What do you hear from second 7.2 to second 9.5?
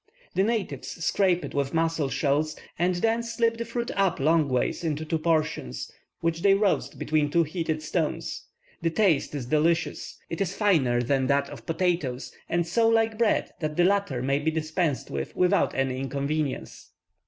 two heated stones. The taste is